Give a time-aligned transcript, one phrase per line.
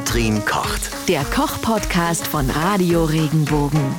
[0.00, 1.08] Katrin kocht.
[1.10, 3.94] Der Koch-Podcast von Radio Regenbogen.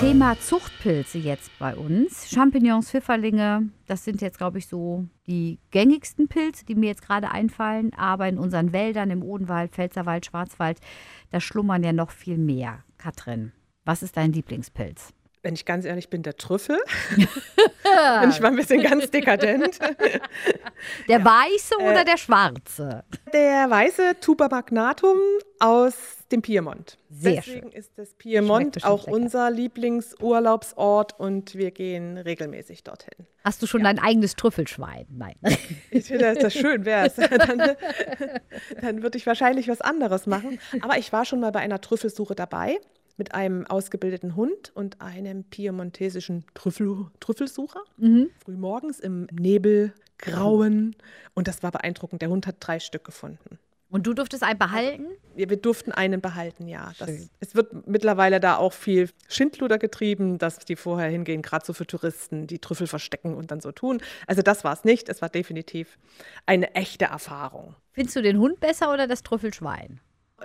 [0.00, 2.30] Thema Zuchtpilze jetzt bei uns.
[2.30, 7.30] Champignons, Pfifferlinge, das sind jetzt, glaube ich, so die gängigsten Pilze, die mir jetzt gerade
[7.30, 7.92] einfallen.
[7.98, 10.80] Aber in unseren Wäldern, im Odenwald, Pfälzerwald, Schwarzwald,
[11.30, 12.82] da schlummern ja noch viel mehr.
[12.96, 13.52] Katrin,
[13.84, 15.12] was ist dein Lieblingspilz?
[15.46, 16.76] Wenn ich ganz ehrlich bin, der Trüffel.
[17.16, 19.78] bin ich mal ein bisschen ganz dekadent.
[21.08, 23.04] Der weiße oder äh, der schwarze?
[23.32, 25.16] Der weiße Tuba magnatum
[25.60, 25.94] aus
[26.32, 26.98] dem Piemont.
[27.10, 27.78] Sehr Deswegen schön.
[27.78, 29.16] ist das Piemont auch lecker.
[29.16, 33.28] unser Lieblingsurlaubsort und wir gehen regelmäßig dorthin.
[33.44, 33.92] Hast du schon ja.
[33.92, 35.06] dein eigenes Trüffelschwein?
[35.10, 35.36] Nein.
[35.92, 37.14] Ich finde, das schön wäre es.
[37.14, 37.76] Dann,
[38.82, 40.58] dann würde ich wahrscheinlich was anderes machen.
[40.80, 42.80] Aber ich war schon mal bei einer Trüffelsuche dabei
[43.16, 47.82] mit einem ausgebildeten Hund und einem piemontesischen Trüffel, Trüffelsucher.
[47.96, 48.30] Mhm.
[48.44, 50.96] Frühmorgens im Nebel, Grauen.
[51.34, 52.22] Und das war beeindruckend.
[52.22, 53.58] Der Hund hat drei Stück gefunden.
[53.88, 55.06] Und du durftest einen behalten?
[55.36, 56.92] Wir, wir durften einen behalten, ja.
[56.98, 61.72] Das, es wird mittlerweile da auch viel Schindluder getrieben, dass die vorher hingehen, gerade so
[61.72, 64.02] für Touristen, die Trüffel verstecken und dann so tun.
[64.26, 65.08] Also das war es nicht.
[65.08, 65.98] Es war definitiv
[66.46, 67.76] eine echte Erfahrung.
[67.92, 70.00] Findest du den Hund besser oder das Trüffelschwein?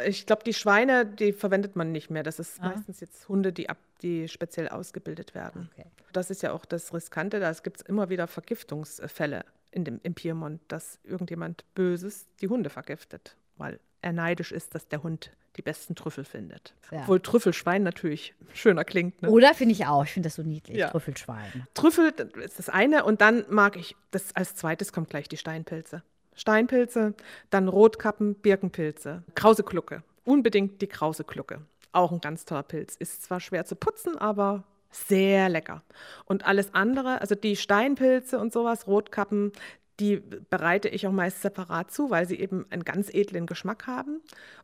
[0.05, 2.23] Ich glaube, die Schweine, die verwendet man nicht mehr.
[2.23, 2.69] Das ist ah.
[2.69, 5.69] meistens jetzt Hunde, die, ab, die speziell ausgebildet werden.
[5.73, 5.87] Okay.
[6.13, 7.39] Das ist ja auch das Riskante.
[7.39, 12.69] Da gibt es immer wieder Vergiftungsfälle in dem, im Piemont, dass irgendjemand Böses die Hunde
[12.69, 16.73] vergiftet, weil er neidisch ist, dass der Hund die besten Trüffel findet.
[16.91, 17.01] Ja.
[17.01, 19.21] Obwohl Trüffelschwein natürlich schöner klingt.
[19.21, 19.29] Ne?
[19.29, 20.05] Oder finde ich auch.
[20.05, 20.89] Ich finde das so niedlich, ja.
[20.89, 21.67] Trüffelschwein.
[21.73, 26.03] Trüffel ist das eine und dann mag ich, das als zweites kommt gleich die Steinpilze.
[26.35, 27.13] Steinpilze,
[27.49, 30.03] dann Rotkappen, Birkenpilze, Krauseklucke.
[30.23, 31.61] Unbedingt die Krauseklucke.
[31.91, 32.95] Auch ein ganz toller Pilz.
[32.95, 35.83] Ist zwar schwer zu putzen, aber sehr lecker.
[36.25, 39.51] Und alles andere, also die Steinpilze und sowas, Rotkappen,
[39.99, 40.17] die
[40.49, 44.21] bereite ich auch meist separat zu, weil sie eben einen ganz edlen Geschmack haben.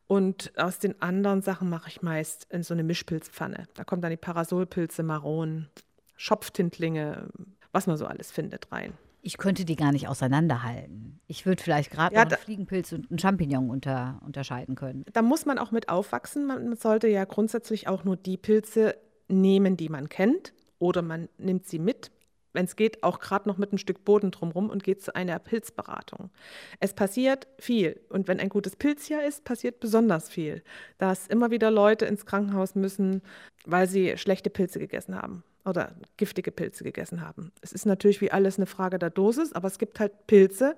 [0.07, 3.67] Und aus den anderen Sachen mache ich meist in so eine Mischpilzpfanne.
[3.75, 5.69] Da kommen dann die Parasolpilze, Maronen,
[6.15, 7.27] Schopftintlinge,
[7.71, 8.93] was man so alles findet rein
[9.27, 11.19] ich könnte die gar nicht auseinanderhalten.
[11.27, 15.03] Ich würde vielleicht gerade ja, einen Fliegenpilz und einen Champignon unter, unterscheiden können.
[15.11, 16.45] Da muss man auch mit aufwachsen.
[16.45, 18.95] Man sollte ja grundsätzlich auch nur die Pilze
[19.27, 20.53] nehmen, die man kennt.
[20.79, 22.09] Oder man nimmt sie mit,
[22.53, 25.39] wenn es geht, auch gerade noch mit einem Stück Boden drumherum und geht zu einer
[25.39, 26.29] Pilzberatung.
[26.79, 27.99] Es passiert viel.
[28.07, 30.63] Und wenn ein gutes Pilzjahr ist, passiert besonders viel.
[30.99, 33.21] Dass immer wieder Leute ins Krankenhaus müssen,
[33.65, 37.51] weil sie schlechte Pilze gegessen haben oder giftige Pilze gegessen haben.
[37.61, 40.75] Es ist natürlich wie alles eine Frage der Dosis, aber es gibt halt Pilze,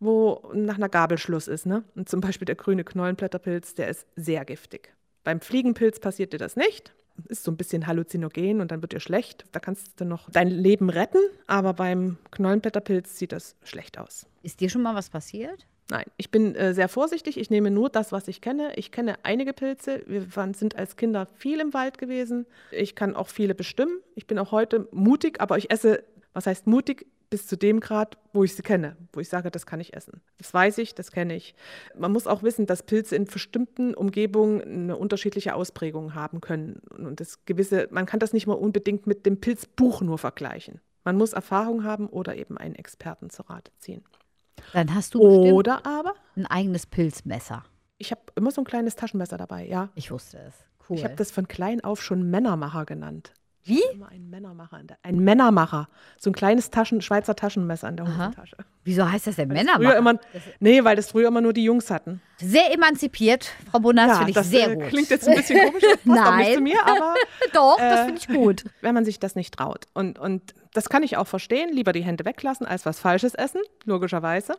[0.00, 1.66] wo nach einer Gabel Schluss ist.
[1.66, 1.84] Ne?
[1.94, 4.92] Und zum Beispiel der grüne Knollenblätterpilz, der ist sehr giftig.
[5.24, 6.92] Beim Fliegenpilz passiert dir das nicht.
[7.28, 9.44] Ist so ein bisschen halluzinogen und dann wird dir schlecht.
[9.52, 14.26] Da kannst du noch dein Leben retten, aber beim Knollenblätterpilz sieht das schlecht aus.
[14.42, 15.66] Ist dir schon mal was passiert?
[15.92, 17.38] Nein, ich bin äh, sehr vorsichtig.
[17.38, 18.72] Ich nehme nur das, was ich kenne.
[18.76, 20.02] Ich kenne einige Pilze.
[20.06, 22.46] Wir waren, sind als Kinder viel im Wald gewesen.
[22.70, 24.00] Ich kann auch viele bestimmen.
[24.14, 27.06] Ich bin auch heute mutig, aber ich esse, was heißt mutig?
[27.28, 30.22] Bis zu dem Grad, wo ich sie kenne, wo ich sage, das kann ich essen.
[30.38, 31.54] Das weiß ich, das kenne ich.
[31.94, 36.80] Man muss auch wissen, dass Pilze in bestimmten Umgebungen eine unterschiedliche Ausprägung haben können.
[36.96, 40.80] Und das gewisse, man kann das nicht mal unbedingt mit dem Pilzbuch nur vergleichen.
[41.04, 44.02] Man muss Erfahrung haben oder eben einen Experten zu Rate ziehen.
[44.72, 47.64] Dann hast du Oder aber ein eigenes Pilzmesser.
[47.98, 49.90] Ich habe immer so ein kleines Taschenmesser dabei, ja.
[49.94, 50.54] Ich wusste es.
[50.88, 50.96] Cool.
[50.96, 53.32] Ich habe das von klein auf schon Männermacher genannt.
[53.64, 53.82] Wie?
[53.92, 54.80] Immer ein Männermacher.
[55.02, 55.88] ein Männermacher.
[56.18, 58.56] So ein kleines Taschen, Schweizer Taschenmesser in der Hosentasche.
[58.84, 59.96] Wieso heißt das denn weil Männermacher?
[59.96, 60.18] Immer,
[60.58, 62.20] nee, weil das früher immer nur die Jungs hatten.
[62.38, 64.88] Sehr emanzipiert, Frau Bonas, ja, finde ich das, sehr äh, gut.
[64.88, 66.18] Klingt jetzt ein bisschen komisch, das passt Nein.
[66.18, 67.14] auch nicht zu mir, aber.
[67.52, 68.64] Doch, äh, das finde ich gut.
[68.80, 69.86] Wenn man sich das nicht traut.
[69.94, 73.60] Und, und das kann ich auch verstehen, lieber die Hände weglassen, als was Falsches essen,
[73.84, 74.56] logischerweise.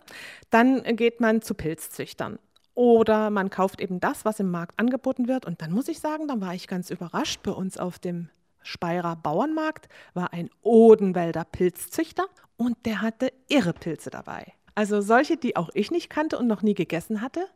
[0.50, 2.40] Dann geht man zu Pilzzüchtern.
[2.76, 5.46] Oder man kauft eben das, was im Markt angeboten wird.
[5.46, 8.30] Und dann muss ich sagen, dann war ich ganz überrascht bei uns auf dem
[8.64, 12.26] Speirer Bauernmarkt war ein Odenwälder Pilzzüchter
[12.58, 14.54] und der hatte irre Pilze dabei.
[14.76, 17.48] Also solche, die auch ich nicht kannte und noch nie gegessen hatte.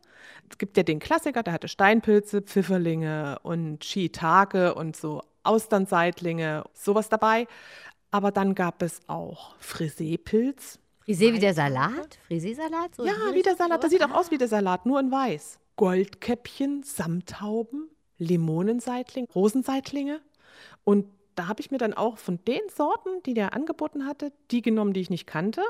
[0.50, 7.10] Es gibt ja den Klassiker, der hatte Steinpilze, Pfifferlinge und Shiitake und so Austernseitlinge, sowas
[7.10, 7.48] dabei.
[8.12, 10.80] Aber dann gab es auch Frisee-Pilz.
[11.04, 12.20] Frisee wie der Salat?
[12.28, 12.96] Frisee-Salat?
[12.96, 13.84] So ja, wie der Salat.
[13.84, 15.60] Das sieht auch aus wie der Salat, nur in weiß.
[15.78, 20.22] Goldkäppchen, Samthauben, Limonenseitling, Rosenseitlinge.
[20.88, 21.06] Und
[21.36, 24.94] da habe ich mir dann auch von den Sorten, die der angeboten hatte, die genommen,
[24.94, 25.62] die ich nicht kannte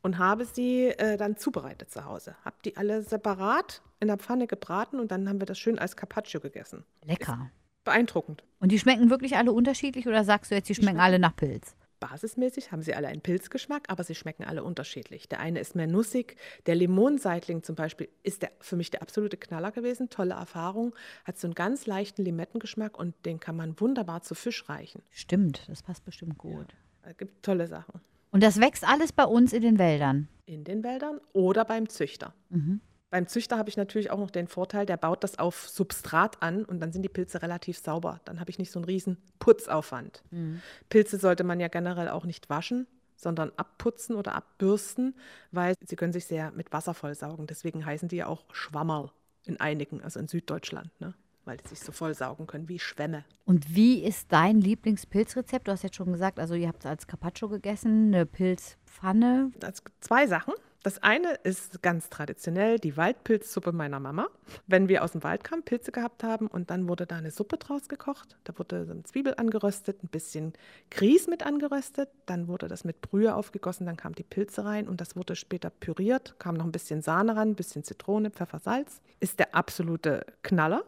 [0.00, 2.34] und habe sie äh, dann zubereitet zu Hause.
[2.46, 5.96] Habe die alle separat in der Pfanne gebraten und dann haben wir das schön als
[5.96, 6.82] Carpaccio gegessen.
[7.04, 7.50] Lecker.
[7.76, 8.42] Ist beeindruckend.
[8.58, 11.76] Und die schmecken wirklich alle unterschiedlich oder sagst du jetzt, die schmecken alle nach Pilz?
[12.00, 15.28] Basismäßig haben sie alle einen Pilzgeschmack, aber sie schmecken alle unterschiedlich.
[15.28, 16.36] Der eine ist mehr nussig.
[16.66, 20.10] Der Limonseitling zum Beispiel ist der, für mich der absolute Knaller gewesen.
[20.10, 20.94] Tolle Erfahrung.
[21.24, 25.02] Hat so einen ganz leichten Limettengeschmack und den kann man wunderbar zu Fisch reichen.
[25.10, 26.74] Stimmt, das passt bestimmt gut.
[27.04, 28.00] Ja, es gibt tolle Sachen.
[28.30, 30.28] Und das wächst alles bei uns in den Wäldern.
[30.46, 32.34] In den Wäldern oder beim Züchter.
[32.50, 32.80] Mhm.
[33.14, 36.64] Beim Züchter habe ich natürlich auch noch den Vorteil, der baut das auf Substrat an
[36.64, 38.20] und dann sind die Pilze relativ sauber.
[38.24, 40.24] Dann habe ich nicht so einen riesen Putzaufwand.
[40.32, 40.60] Mhm.
[40.88, 45.14] Pilze sollte man ja generell auch nicht waschen, sondern abputzen oder abbürsten,
[45.52, 47.46] weil sie können sich sehr mit Wasser vollsaugen.
[47.46, 49.12] Deswegen heißen die ja auch Schwammerl
[49.44, 51.14] in einigen, also in Süddeutschland, ne?
[51.44, 53.24] weil die sich so vollsaugen können wie Schwämme.
[53.44, 55.68] Und wie ist dein Lieblingspilzrezept?
[55.68, 59.52] Du hast jetzt schon gesagt, also ihr habt es als Carpaccio gegessen, eine Pilzpfanne.
[59.60, 60.54] Das zwei Sachen.
[60.84, 64.28] Das eine ist ganz traditionell die Waldpilzsuppe meiner Mama.
[64.66, 67.56] Wenn wir aus dem Wald kamen, Pilze gehabt haben und dann wurde da eine Suppe
[67.56, 68.36] draus gekocht.
[68.44, 70.52] Da wurde eine Zwiebel angeröstet, ein bisschen
[70.90, 75.00] Grieß mit angeröstet, dann wurde das mit Brühe aufgegossen, dann kamen die Pilze rein und
[75.00, 79.00] das wurde später püriert, kam noch ein bisschen Sahne ran, ein bisschen Zitrone, Pfeffer, Salz.
[79.20, 80.84] Ist der absolute Knaller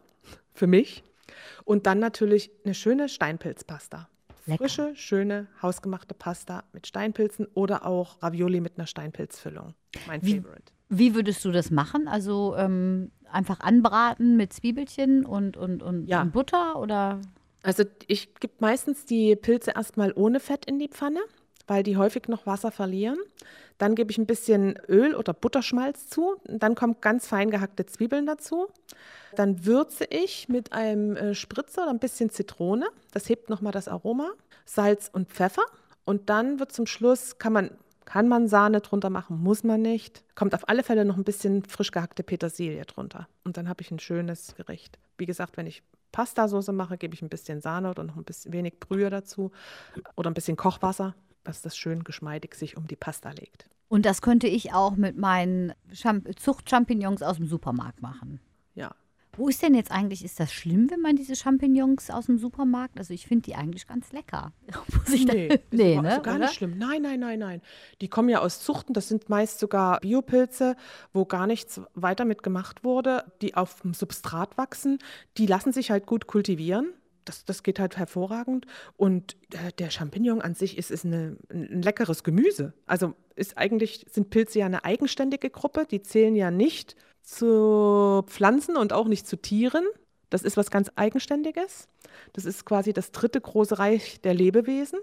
[0.52, 1.04] für mich.
[1.64, 4.10] Und dann natürlich eine schöne Steinpilzpasta.
[4.46, 4.64] Lecker.
[4.64, 9.75] Frische, schöne, hausgemachte Pasta mit Steinpilzen oder auch Ravioli mit einer Steinpilzfüllung.
[10.06, 10.72] Mein Wie- Favorite.
[10.88, 12.06] Wie würdest du das machen?
[12.06, 16.22] Also ähm, einfach anbraten mit Zwiebelchen und, und, und, Ja.
[16.22, 17.20] und Butter oder?
[17.64, 21.19] Also ich gebe meistens die Pilze erstmal ohne Fett in die Pfanne,
[21.66, 23.18] weil die häufig noch Wasser verlieren.
[23.78, 26.36] Dann gebe ich ein bisschen Öl oder Butterschmalz zu.
[26.44, 28.68] Dann kommen ganz fein gehackte Zwiebeln dazu.
[29.34, 32.86] Dann würze ich mit einem äh, Spritzer oder ein bisschen Zitrone.
[33.12, 34.30] Das hebt nochmal das Aroma.
[34.64, 35.62] Salz und Pfeffer.
[36.04, 37.70] Und dann wird zum Schluss, kann man,
[38.04, 40.24] kann man Sahne drunter machen, muss man nicht.
[40.34, 43.28] Kommt auf alle Fälle noch ein bisschen frisch gehackte Petersilie drunter.
[43.44, 44.98] Und dann habe ich ein schönes Gericht.
[45.18, 45.82] Wie gesagt, wenn ich
[46.12, 49.50] Pastasoße mache, gebe ich ein bisschen Sahne oder noch ein bisschen wenig Brühe dazu
[50.14, 51.14] oder ein bisschen Kochwasser,
[51.46, 53.69] dass das schön geschmeidig sich um die Pasta legt.
[53.88, 58.40] Und das könnte ich auch mit meinen Champ Zuchtchampignons aus dem Supermarkt machen.
[58.75, 58.94] Ja.
[59.38, 62.98] Wo ist denn jetzt eigentlich, ist das schlimm, wenn man diese Champignons aus dem Supermarkt,
[62.98, 64.52] also ich finde die eigentlich ganz lecker.
[64.94, 66.20] Muss ich da- Nee, ist nee ne?
[66.22, 66.46] gar oder?
[66.46, 66.78] nicht schlimm.
[66.78, 67.60] Nein, nein, nein, nein.
[68.00, 70.75] Die kommen ja aus Zuchten, das sind meist sogar Biopilze,
[71.12, 74.99] wo gar nichts weiter mit gemacht wurde, die auf dem Substrat wachsen.
[75.37, 76.94] Die lassen sich halt gut kultivieren.
[77.26, 78.67] Das, das geht halt hervorragend.
[78.96, 82.73] Und äh, der Champignon an sich ist, ist eine, ein leckeres Gemüse.
[82.87, 85.87] Also ist eigentlich, sind Pilze ja eine eigenständige Gruppe.
[85.90, 89.84] Die zählen ja nicht zu Pflanzen und auch nicht zu Tieren.
[90.31, 91.88] Das ist was ganz Eigenständiges.
[92.32, 95.00] Das ist quasi das dritte große Reich der Lebewesen.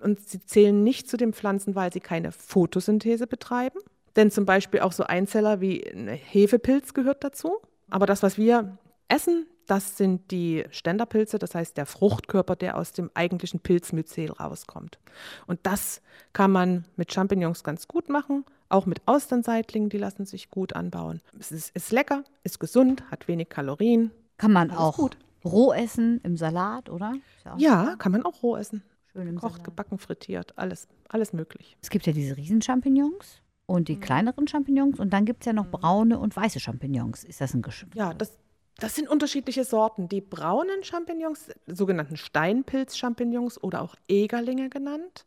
[0.00, 3.78] Und sie zählen nicht zu den Pflanzen, weil sie keine Photosynthese betreiben.
[4.16, 7.58] Denn zum Beispiel auch so Einzeller wie ein Hefepilz gehört dazu.
[7.90, 12.92] Aber das, was wir essen, das sind die Ständerpilze, das heißt der Fruchtkörper, der aus
[12.92, 14.98] dem eigentlichen Pilzmyzel rauskommt.
[15.46, 16.02] Und das
[16.32, 21.20] kann man mit Champignons ganz gut machen, auch mit Austernseitlingen, die lassen sich gut anbauen.
[21.38, 24.10] Es ist, ist lecker, ist gesund, hat wenig Kalorien.
[24.38, 25.16] Kann man auch gut.
[25.44, 27.14] roh essen im Salat, oder?
[27.44, 28.82] Auch Ja, kann man auch roh essen.
[29.12, 29.64] schön im Gekocht, Salat.
[29.64, 31.76] gebacken, frittiert, alles, alles möglich.
[31.82, 33.84] Es gibt ja diese Riesenchampignons und Mhm.
[33.84, 37.22] die kleineren Champignons und dann gibt es ja noch braune und weiße Champignons.
[37.24, 37.94] Ist das ein Geschmack?
[37.94, 38.32] Ja, das,
[38.78, 40.08] das sind unterschiedliche Sorten.
[40.08, 45.24] Die braunen Champignons, sogenannten Steinpilz-Champignons oder auch Egerlinge genannt,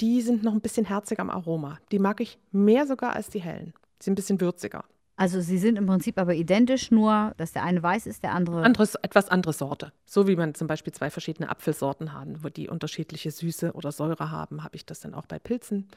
[0.00, 1.78] die sind noch ein bisschen herziger am Aroma.
[1.90, 3.74] Die mag ich mehr sogar als die hellen.
[4.00, 4.84] Die sind ein bisschen würziger.
[5.16, 8.62] Also sie sind im Prinzip aber identisch, nur dass der eine weiß ist, der andere.
[8.62, 9.92] Anderes, etwas andere Sorte.
[10.06, 14.30] So wie man zum Beispiel zwei verschiedene Apfelsorten haben, wo die unterschiedliche Süße oder Säure
[14.30, 15.88] haben, habe ich das dann auch bei Pilzen.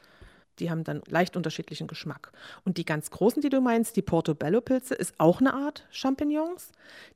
[0.60, 2.32] Die haben dann leicht unterschiedlichen Geschmack.
[2.66, 6.72] Und die ganz großen, die du meinst, die Portobello-Pilze, ist auch eine Art Champignons.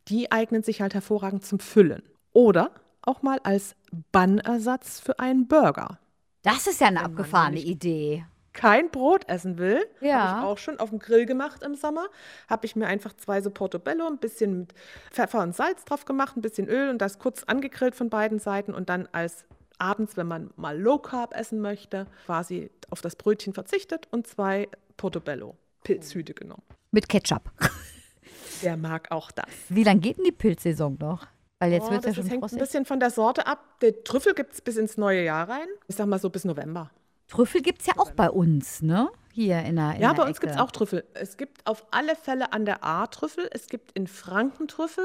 [0.08, 2.04] Die eignen sich halt hervorragend zum Füllen.
[2.34, 3.76] Oder auch mal als
[4.12, 6.00] Bannersatz für einen Burger.
[6.42, 8.26] Das ist ja eine Wenn abgefahrene Idee.
[8.54, 10.16] Kein Brot essen will, Ja.
[10.30, 12.06] habe ich auch schon auf dem Grill gemacht im Sommer.
[12.50, 14.74] Habe ich mir einfach zwei so Portobello, ein bisschen mit
[15.12, 18.74] Pfeffer und Salz drauf gemacht, ein bisschen Öl und das kurz angegrillt von beiden Seiten
[18.74, 19.44] und dann als
[19.80, 24.68] abends, wenn man mal Low Carb essen möchte, quasi auf das Brötchen verzichtet und zwei
[24.98, 26.64] Portobello Pilzhüte genommen.
[26.92, 27.52] Mit Ketchup.
[28.62, 29.46] Wer mag auch das?
[29.70, 31.28] Wie lange geht denn die Pilzsaison noch?
[31.60, 33.80] Weil jetzt Oh, wird es ja schon hängt ein bisschen von der Sorte ab.
[33.82, 35.68] Der Trüffel gibt es bis ins neue Jahr rein.
[35.88, 36.92] Ich sag mal so bis November.
[37.28, 39.10] Trüffel gibt es ja auch bei uns, ne?
[39.36, 41.04] Hier in der in Ja, der bei uns gibt es auch Trüffel.
[41.14, 43.50] Es gibt auf alle Fälle an der A Trüffel.
[43.52, 45.04] Es gibt in Franken Trüffel.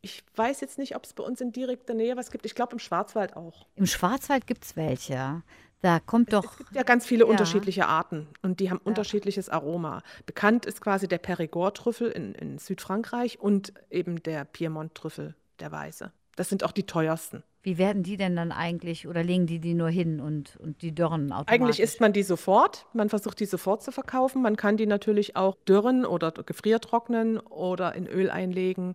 [0.00, 2.46] Ich weiß jetzt nicht, ob es bei uns in direkter Nähe was gibt.
[2.46, 3.66] Ich glaube im Schwarzwald auch.
[3.74, 5.42] Im Schwarzwald gibt es welche.
[5.82, 6.52] Da kommt doch.
[6.52, 7.30] Es gibt ja ganz viele Ja.
[7.30, 10.00] unterschiedliche Arten und die haben unterschiedliches Aroma.
[10.24, 16.10] Bekannt ist quasi der Périgord-Trüffel in, in Südfrankreich und eben der Piemont-Trüffel, der weiße.
[16.38, 17.42] Das sind auch die teuersten.
[17.62, 20.94] Wie werden die denn dann eigentlich oder legen die die nur hin und, und die
[20.94, 21.52] dörren automatisch?
[21.52, 22.86] Eigentlich isst man die sofort.
[22.92, 24.40] Man versucht die sofort zu verkaufen.
[24.40, 28.94] Man kann die natürlich auch dürren oder gefriertrocknen oder in Öl einlegen.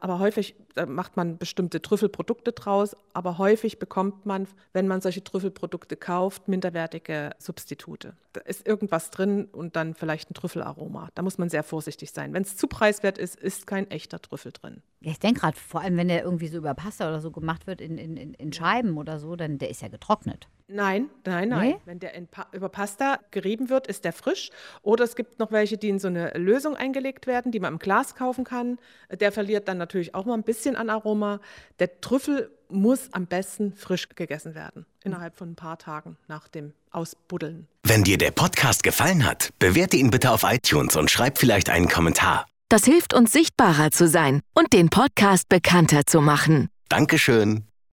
[0.00, 2.96] Aber häufig äh, macht man bestimmte Trüffelprodukte draus.
[3.12, 8.14] Aber häufig bekommt man, wenn man solche Trüffelprodukte kauft, minderwertige Substitute.
[8.32, 11.08] Da ist irgendwas drin und dann vielleicht ein Trüffelaroma.
[11.14, 12.32] Da muss man sehr vorsichtig sein.
[12.32, 14.82] Wenn es zu preiswert ist, ist kein echter Trüffel drin.
[15.00, 17.66] Ja, ich denke gerade, vor allem wenn der irgendwie so über Pasta oder so gemacht
[17.66, 20.48] wird in, in, in Scheiben oder so, dann der ist ja getrocknet.
[20.70, 21.68] Nein, nein, nein.
[21.70, 21.76] Nee?
[21.86, 24.50] Wenn der pa über Pasta gerieben wird, ist der frisch.
[24.82, 27.78] Oder es gibt noch welche, die in so eine Lösung eingelegt werden, die man im
[27.78, 28.78] Glas kaufen kann.
[29.10, 31.40] Der verliert dann natürlich auch mal ein bisschen an Aroma.
[31.78, 36.74] Der Trüffel muss am besten frisch gegessen werden, innerhalb von ein paar Tagen nach dem
[36.90, 37.66] Ausbuddeln.
[37.84, 41.88] Wenn dir der Podcast gefallen hat, bewerte ihn bitte auf iTunes und schreib vielleicht einen
[41.88, 42.46] Kommentar.
[42.68, 46.68] Das hilft uns sichtbarer zu sein und den Podcast bekannter zu machen.
[46.90, 47.67] Dankeschön.